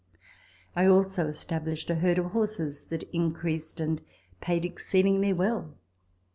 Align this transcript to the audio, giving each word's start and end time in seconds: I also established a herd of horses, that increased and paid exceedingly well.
I 0.75 0.87
also 0.87 1.27
established 1.27 1.91
a 1.91 2.01
herd 2.01 2.17
of 2.17 2.31
horses, 2.31 2.85
that 2.85 3.03
increased 3.13 3.79
and 3.79 4.01
paid 4.39 4.65
exceedingly 4.65 5.31
well. 5.31 5.75